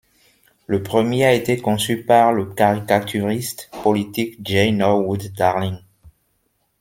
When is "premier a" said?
0.81-1.33